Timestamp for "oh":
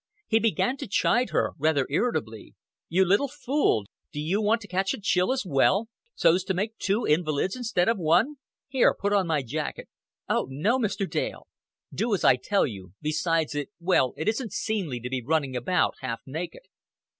10.27-10.47